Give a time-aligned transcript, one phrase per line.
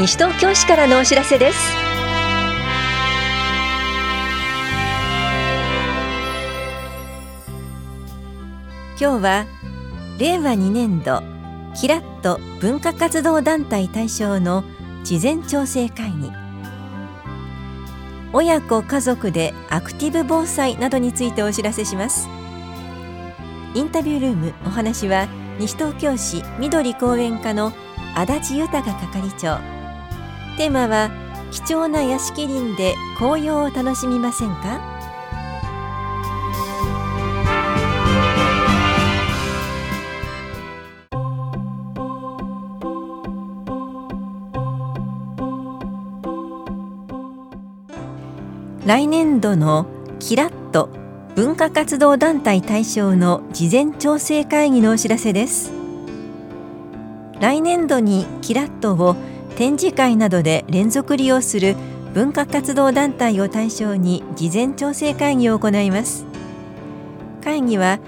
[0.00, 1.58] 西東京市からのお知らせです。
[8.98, 9.46] 今日は
[10.18, 11.22] 令和2年度
[11.74, 14.64] キラッと文化活動団体対象の
[15.04, 16.32] 事前調整会議。
[18.32, 22.26] 親子家族でアクティブ防災などについてお知らせします。
[23.74, 25.28] インタビュールームお話は
[25.58, 27.74] 西東京市緑公園課の
[28.14, 29.79] 足立豊係長。
[30.60, 31.10] テーマは
[31.52, 34.78] 貴重な屋敷林で紅葉を楽しみませんか？
[48.84, 49.86] 来年度の
[50.18, 50.90] キラッと
[51.36, 55.72] 文化活動団体対象の事前調整会議のお知らせです。
[57.40, 59.16] 来年度にキラッとを
[59.56, 61.76] 展示会などで連続利用する
[62.14, 66.26] 文化活動団体を対象に事前調整会議を行います。
[67.42, 67.98] 会議は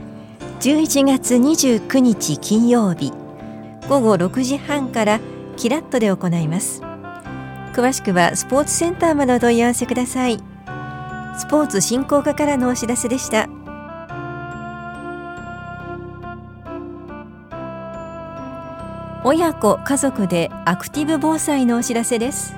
[0.61, 3.13] 11月29日金曜日
[3.89, 5.21] 午後6時半から
[5.57, 6.83] キラッとで行います。
[7.73, 10.39] 詳しくはスポーツセンターまでお問い合わせください。
[11.39, 13.49] スポーツ振興課からのお知らせでした。
[19.25, 22.55] 親子家族でアクティブ防災のお知らせです。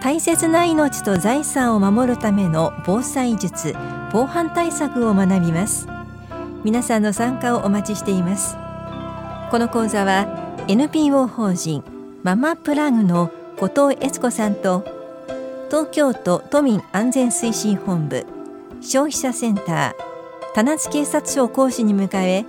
[0.00, 3.74] 大切な命と財産を守るための防災術
[4.12, 5.88] 防犯対策を学びます。
[6.62, 8.56] 皆さんの参加をお待ちしています。
[9.50, 10.28] この講座は
[10.68, 11.82] NPO 法人
[12.22, 14.84] ママプラグの後藤悦子さんと
[15.68, 18.24] 東京都都民安全推進本部
[18.80, 19.92] 消費者センター
[20.54, 22.44] 棚津警察署を講師に迎え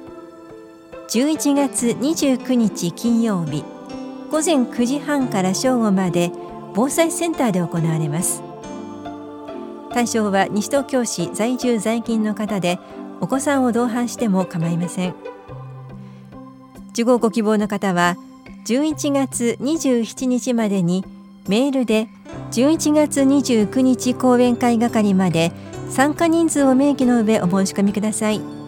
[1.10, 3.64] 11月29日金曜日
[4.30, 6.32] 午前9時半から正午まで
[6.76, 8.44] 防災センターで行われます。
[9.92, 12.78] 対象は西東京市在住在勤の方で
[13.22, 15.16] お子さんを同伴しても構いません。
[16.92, 18.16] 受講ご希望の方は
[18.68, 21.04] 11月27日までに
[21.48, 22.08] メールで
[22.52, 25.52] 11月29日講演会係まで
[25.90, 28.59] 参加人数を明記の上お申し込みください。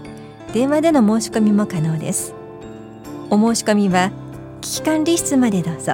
[0.54, 2.34] 電話での申し込みも可能です。
[3.30, 4.12] お申し込みは
[4.60, 5.94] 危機管理室までどうぞ。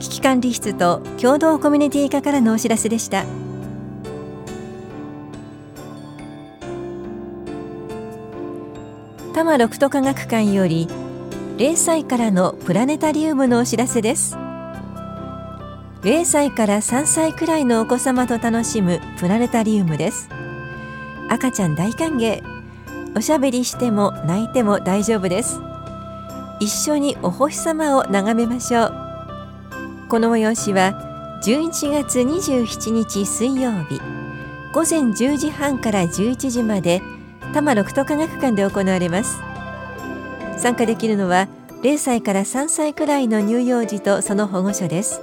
[0.00, 3.24] 危機管理室と共同コミュニティ課からのお知らせでした。
[9.34, 10.88] 多摩六都科学館より
[11.58, 14.36] 0歳からのプラネタリウムのお知らせです。
[16.00, 20.30] 0歳から3歳くらいのお子様と楽しむプラネタリウムです。
[21.28, 22.55] 赤ちゃん大歓迎。
[23.16, 25.58] おしゃべりしても泣いても大丈夫です。
[26.60, 28.94] 一緒にお星様を眺めましょう。
[30.10, 34.02] この催しは11月27日水曜日。
[34.74, 37.00] 午前10時半から11時まで
[37.40, 39.40] 多摩六都科学館で行われます。
[40.58, 41.48] 参加できるのは
[41.82, 45.22] 0歳から3歳くらいの乳幼児とその保護者です。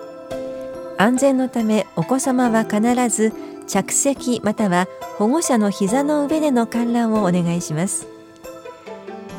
[0.98, 3.34] 安全のためお子様は必ず
[3.68, 4.88] 着席または
[5.18, 8.08] 保護者の膝の上での観覧をお願いします。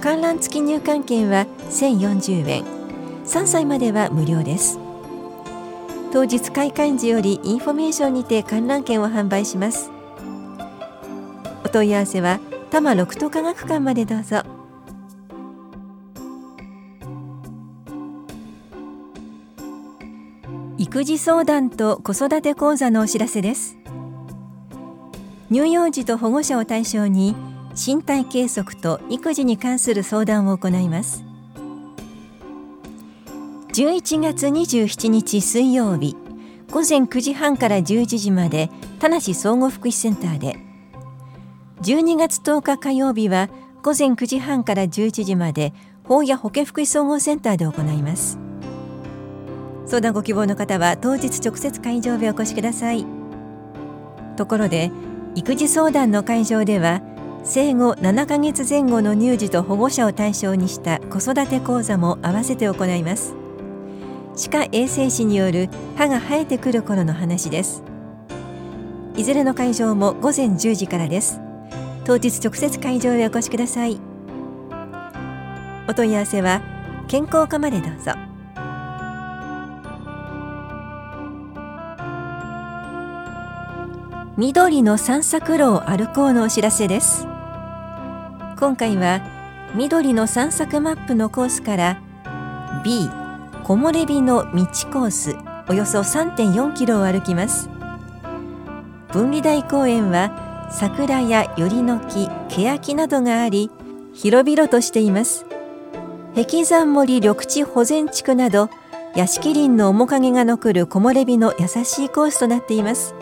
[0.01, 2.65] 観覧付き入館券は1040円。
[3.25, 4.79] 3歳までは無料です。
[6.13, 9.91] 当日開館時よりインフォメーションにて観覧券を販売します。
[11.65, 12.39] お問い合わせは
[12.71, 14.43] 多摩六都科学館までどうぞ。
[20.77, 23.77] 育児相談と子育て講座のお知らせです。
[25.51, 27.35] 乳幼児と保護者を対象に
[27.75, 31.25] 身体計測と育児に関する相談を行います。
[33.73, 36.17] 11月27日水曜日
[36.71, 40.59] 午前9時半から11時まで田梨総合福祉センターで。
[41.83, 43.51] 12月10日火曜日は
[43.83, 45.75] 午前9時半から11時まで
[46.05, 48.39] 法や保健福祉総合センターで行います。
[49.87, 53.05] 相談ご希望の方は当日直接会場へお越しください。
[54.37, 54.91] ところで
[55.37, 57.03] 育児相談の会場では
[57.43, 63.35] 生後7ヶ月前後の乳児と保護者を対象にした子育て講座も併せて行います。
[64.37, 67.83] 歯科衛生士による歯が生えてくる頃の話です。
[69.17, 71.41] いずれの会場も午前10時からです。
[72.05, 74.01] 当日直接会場へお越しください。
[75.87, 76.63] お問い合わせは
[77.09, 78.34] 健康課までどうぞ。
[84.37, 87.25] 緑の散策路を歩こうのお知らせです。
[88.59, 89.21] 今回は
[89.77, 92.03] 緑の散策マップのコースから
[92.83, 93.09] B
[93.63, 95.37] 木漏れ日の道コース
[95.69, 97.69] およそ3.4キロを歩きます。
[99.13, 103.71] 分離台公園は桜やよりの木欅などがあり
[104.15, 105.47] 広々としています。
[106.35, 108.69] 壁山森緑地保全地区など
[109.15, 113.15] 屋敷林の面影が残る木漏れ日の優しいコースとなっています。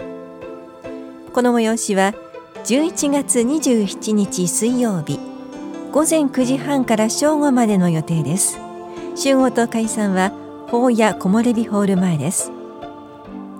[1.32, 2.12] この催しは
[2.64, 5.18] 11月27日水曜日
[5.90, 8.58] 午前9時半から正午までの予定です。
[9.14, 10.32] 集合と解散は
[10.68, 12.50] 法や木漏れ日ホール前です。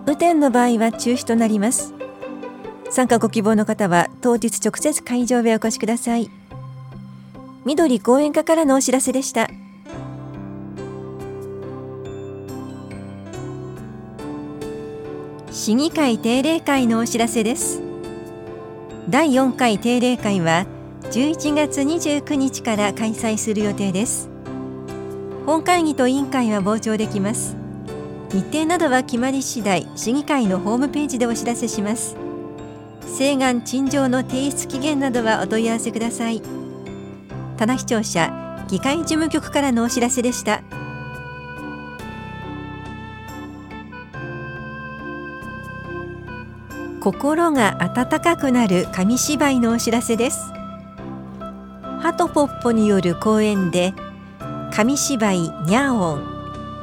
[0.07, 1.95] 雨天の場合は中止となります。
[2.91, 6.31] 参加ご希望の方は当日直接会場へお越しください。
[7.65, 9.49] 緑講演課からのお知らせでした。
[15.65, 17.81] 市議会定例会のお知らせです。
[19.09, 20.67] 第4回定例会は
[21.13, 24.29] 11月29日から開催する予定です。
[25.47, 27.55] 本会議と委員会は傍聴できます。
[28.33, 32.17] 日程などは決まり次第市議会のホームページでお知らせします。
[33.17, 36.43] 請願陳情の提出期限などはお問い合わせください。
[37.57, 40.61] 棚視聴者議会事務局からのお知らせでした。
[47.03, 50.53] 心が温かくなる紙芝居のお知らせです。
[52.01, 53.93] ハトポッポによる講演で
[54.73, 56.25] 紙芝居ニャーオン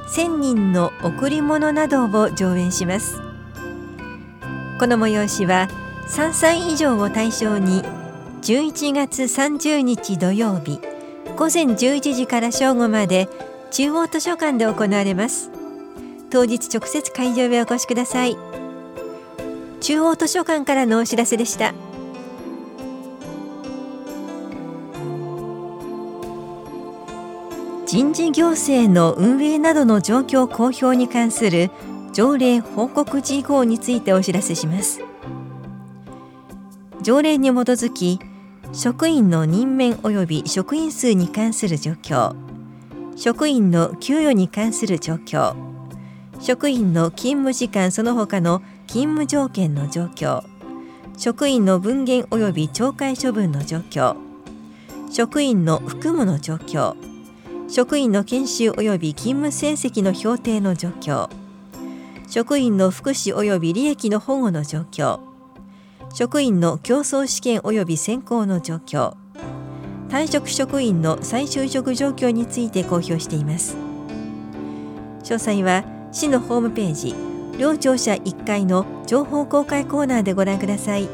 [0.10, 3.21] 千人の贈り物などを上演します。
[4.77, 5.69] この催しは
[6.10, 7.81] 3歳以上を対象に
[8.42, 10.81] 11月30日土曜日
[11.38, 13.30] 午前11時から正午まで
[13.71, 15.50] 中央図書館で行われます。
[16.30, 18.58] 当日直接会場へお越しください。
[19.81, 21.74] 中央図書館からのお知らせでした。
[27.86, 31.72] 人事行政の運営などの状況公表に関する
[32.14, 35.02] 条例報告事項についてお知らせします。
[37.02, 38.20] 条例に基づき
[38.74, 42.36] 職員の任免及び職員数に関する状況
[43.16, 45.56] 職員の給与に関する状況
[46.40, 50.44] 職員の勤務時間その他の勤務条件の状況
[51.15, 54.18] 職員の分限及び懲戒処分の状況
[55.12, 56.95] 職員の服務の状況
[57.69, 61.30] 職員の研修及び勤務成績の評定の状況
[62.27, 65.19] 職員の福祉及び利益の保護の状況
[66.12, 69.13] 職員の競争試験及び選考の状況
[70.09, 73.77] 退職職員の再就職状況について公表しています。
[75.21, 81.09] 詳細は市のホームページ両庁舎1階の情報公開コーナーでご覧ください。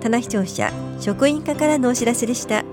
[0.00, 2.64] 棚視聴者職員課からのお知らせでした。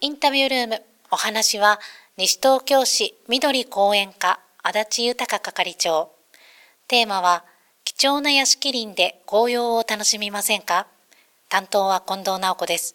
[0.00, 1.80] インタビュールームお話は
[2.16, 6.12] 西東京市緑公園課足立豊係長。
[6.86, 7.44] テーマは
[7.82, 10.86] 貴重な屋敷林で紅葉を楽しみませんか？
[11.48, 12.94] 担当は近藤直子です。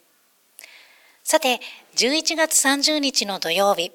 [1.26, 1.60] さて
[1.98, 3.92] 11月30日の土曜日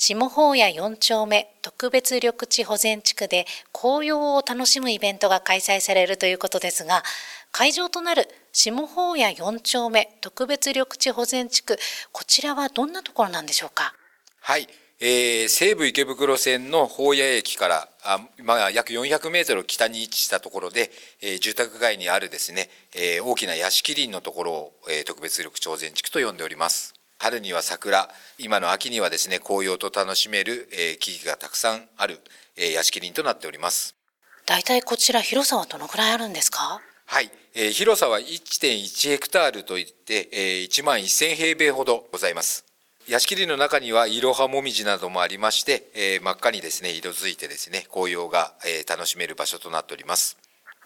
[0.00, 7.02] 下法屋4丁目特別緑地保全地区で紅葉を楽しむイベントが開催されるということですが、
[7.50, 11.78] 会場となる下法屋4丁目特別緑地保全地区、
[12.12, 13.92] こちらはどんなところなんでしょうか？
[14.40, 14.68] はい。
[15.00, 20.90] えー、西武池袋線の法屋駅からあ、まあ、約400メートル北に位置したところで、
[21.22, 26.97] えー、住宅街にあるですね、えー、大きな屋敷林のところを、えー、特別緑地保全地区と呼んでおります。
[27.20, 28.08] 春には桜、
[28.38, 32.20] 今の秋にはですね、紅葉と楽しめる、えー、木々がたくさんある、
[32.56, 33.96] えー、屋敷林となっております。
[34.46, 36.80] 大体こちら広さはどのくらいあるんですか？
[37.06, 42.64] はい、えー、広さは1.1ヘクタールといって、えー、1万1000平米ほどございます。
[43.08, 50.36] 屋敷林の中にはイロハモミジなどもありまして、えー、真っ赤にですね、色づいてですね、紅葉が、えー、楽しめる場所となっております。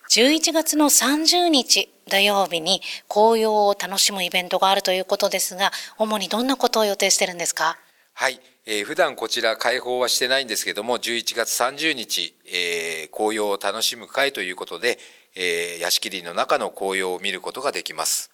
[0.09, 7.79] 11月の30日土曜日に紅葉を楽しむイベントがあるということですが、主にどんなことを予定してるんですか？
[8.13, 8.39] はい。
[8.67, 14.99] えー、普段こちら開放はしてないんですけども、11月30日、えー、紅葉を楽しむ会ということで、
[15.35, 18.31] えー、屋敷林の中の紅葉を見ることができます。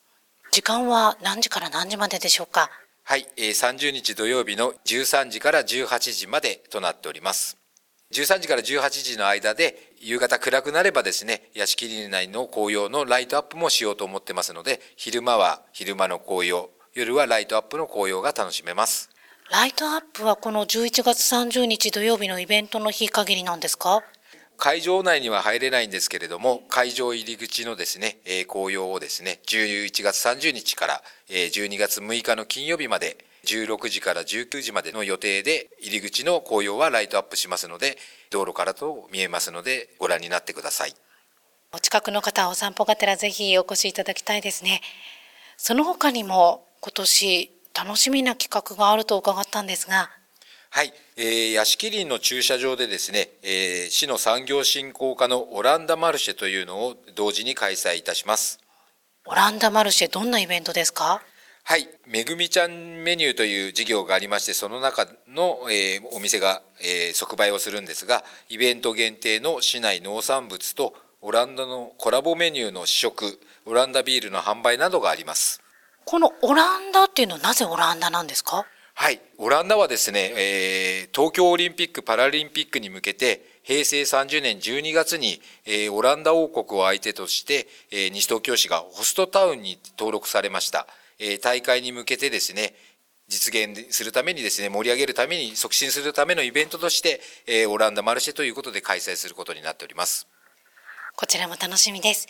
[0.51, 2.71] 時間は何時から何時まででしょうか？
[3.05, 7.58] はい、えー、30日土曜日の13時から18時までとなっております。
[8.13, 19.11] 13時から18時の間で夕方暗くなればですね、屋敷林内の紅葉のライトアップもしようと思ってますので、昼間は昼間の紅葉、夜はライトアップの紅葉が楽しめます。
[19.51, 24.03] ライトアップはこの11月30日土曜日のイベントの日限りなんですか？
[24.57, 37.97] 会場内には入れないんですけれども、会場入り口のですね、えー、紅葉をですね、11月30日から、えー、12月6日の金曜日まで、16時から19時までの予定で、入り口の紅葉はライトアップしますので、
[38.31, 40.95] 道路からと見えますので、ご覧になってください。
[41.73, 44.83] お近くの方、お散歩がてらぜひお越しいただきたいですね。
[45.57, 50.11] その他にも今年楽しみな企画があると伺ったんですが。
[50.71, 58.61] はい、えー、屋敷林の駐車場でですね、えー、市の産業振興課のオランダマルシェというのを同時に開催いたします。
[59.25, 61.23] オランダマルシェ、どんなイベントですか？
[61.71, 75.61] はい、めぐみちゃんメニューという事業がありまして、その中の、えー、お店が、えー、即売をするんですが、イベント限定の市内農産物とオランダのコラボメニューの試食、オランダビールの販売などがあります。
[76.07, 78.65] このオランダっていうのはなぜオランダなんですか？
[78.95, 90.87] はい、オランダはですね、えー、東京オリンピック・パラリンピックに向けて、平成30年12月に、えー、オランダ王国を相手として、えー、西東京市がホストタウンに登録されました。
[91.19, 92.75] えー、大会に向けてですね、
[93.29, 100.27] 実現するためにですね、盛り上げるために、促進するためのイベントとして、えー、オランダマルシェということで開催することになっております。
[101.15, 102.27] こちらも楽しみです。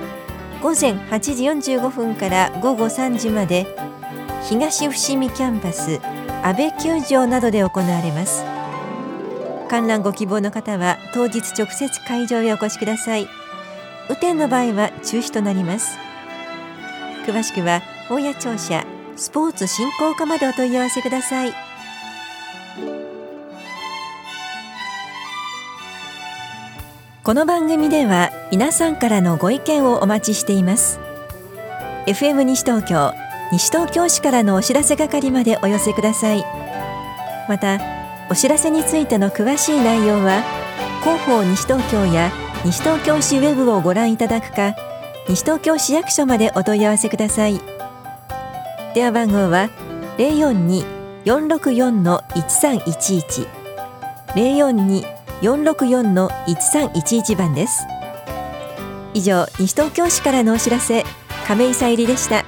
[0.61, 3.65] 午前8時45分から午後3時まで
[4.43, 5.99] 東伏見キャンパス
[6.43, 8.60] 安倍球場などで行われます。
[9.71, 13.29] 観覧ご希望の方は当日直接会場へお越しください。
[14.09, 15.97] 雨天の場合は中止となります。
[17.25, 18.85] 詳しくは法屋庁舎
[19.15, 21.53] スポーツ振興課までお問い合わせください。
[27.23, 30.99] この番組では皆さんからのご意見をお待ちしています。
[32.07, 33.13] FM 西東京
[33.53, 36.43] 西東京市からのお知らせ係までお寄せください。
[37.47, 38.00] また
[38.31, 40.41] お知らせについての詳しい内容は
[41.01, 42.31] 広報西東京や
[42.63, 44.73] 西東京市ウェブをご覧いただくか
[45.27, 47.59] 西東京市役所までお問い合わせください。
[48.95, 49.69] 電話番号は
[51.25, 53.47] 042-464-1311
[54.27, 55.05] 042
[55.41, 57.85] 464-1311番です。
[59.13, 61.03] 以上西東京市からのお知らせ
[61.45, 62.45] 亀井さゆりでした。